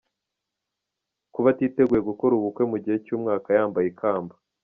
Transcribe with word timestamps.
Kuba 1.33 1.47
atiteguye 1.53 2.01
gukora 2.09 2.33
ubukwe 2.35 2.63
mu 2.71 2.77
gihe 2.83 2.97
cy’umwaka 3.05 3.47
yambaye 3.57 3.87
ikamba. 3.93 4.33